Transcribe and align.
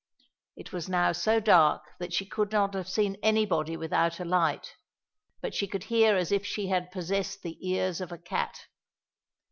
It 0.55 0.73
was 0.73 0.89
now 0.89 1.11
so 1.11 1.39
dark 1.39 1.83
that 1.99 2.11
she 2.11 2.25
could 2.25 2.51
not 2.51 2.73
have 2.73 2.89
seen 2.89 3.17
anybody 3.21 3.77
without 3.77 4.19
a 4.19 4.25
light, 4.25 4.73
but 5.41 5.53
she 5.53 5.67
could 5.67 5.83
hear 5.93 6.15
as 6.17 6.31
if 6.31 6.43
she 6.43 6.69
had 6.69 6.89
possessed 6.89 7.43
the 7.43 7.59
ears 7.69 8.01
of 8.01 8.11
a 8.11 8.17
cat. 8.17 8.65